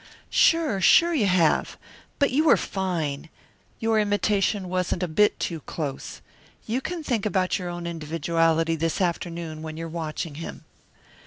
"Sure, 0.31 0.81
sure 0.81 1.13
you 1.13 1.27
have! 1.27 1.77
But 2.17 2.31
you 2.31 2.43
were 2.45 2.57
fine 2.57 3.29
your 3.79 3.99
imitation 3.99 4.67
wasn't 4.67 5.03
a 5.03 5.07
bit 5.07 5.39
too 5.39 5.59
close. 5.67 6.21
You 6.65 6.81
can 6.81 7.03
think 7.03 7.23
about 7.23 7.59
your 7.59 7.69
own 7.69 7.85
individuality 7.85 8.75
this 8.75 8.99
afternoon 8.99 9.61
when 9.61 9.77
you're 9.77 9.87
watching 9.87 10.33
him." 10.41 10.65